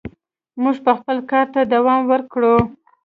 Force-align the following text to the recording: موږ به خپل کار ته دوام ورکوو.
موږ 0.61 0.77
به 0.85 0.93
خپل 0.99 1.17
کار 1.31 1.45
ته 1.53 1.59
دوام 1.73 2.01
ورکوو. 2.11 2.55